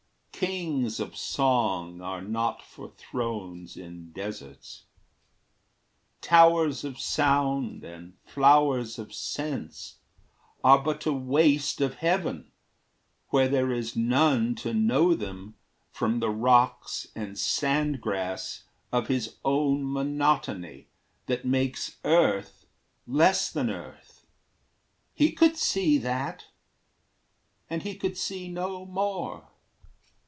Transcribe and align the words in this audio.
Kings 0.33 0.99
of 0.99 1.15
song 1.15 2.01
Are 2.01 2.23
not 2.23 2.63
for 2.63 2.89
thrones 2.97 3.77
in 3.77 4.11
deserts. 4.11 4.85
Towers 6.19 6.83
of 6.83 6.99
sound 6.99 7.83
And 7.83 8.15
flowers 8.25 8.97
of 8.97 9.13
sense 9.13 9.99
are 10.63 10.79
but 10.79 11.05
a 11.05 11.13
waste 11.13 11.79
of 11.79 11.93
heaven 11.97 12.51
Where 13.29 13.47
there 13.47 13.71
is 13.71 13.95
none 13.95 14.55
to 14.55 14.73
know 14.73 15.13
them 15.13 15.53
from 15.91 16.19
the 16.21 16.31
rocks 16.31 17.05
And 17.15 17.37
sand 17.37 18.01
grass 18.01 18.63
of 18.91 19.09
his 19.09 19.35
own 19.45 19.83
monotony 19.93 20.87
That 21.27 21.45
makes 21.45 21.97
earth 22.03 22.65
less 23.05 23.51
than 23.51 23.69
earth. 23.69 24.25
He 25.13 25.33
could 25.33 25.55
see 25.55 25.99
that, 25.99 26.45
And 27.69 27.83
he 27.83 27.95
could 27.95 28.17
see 28.17 28.47
no 28.47 28.87
more. 28.87 29.47